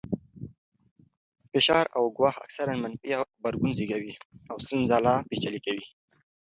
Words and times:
فشار 1.51 1.85
او 1.97 2.03
ګواښ 2.17 2.35
اکثراً 2.45 2.73
منفي 2.83 3.09
غبرګون 3.19 3.71
زېږوي 3.77 4.13
او 4.49 4.57
ستونزه 4.63 4.97
لا 5.05 5.13
پېچلې 5.29 5.59
کوي. 5.65 5.85